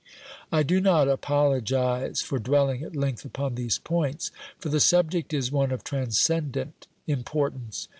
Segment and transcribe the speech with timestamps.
[0.51, 5.51] I do not apologise for dwelling at length upon these points, for the subject is
[5.51, 7.87] one of transcendent importance.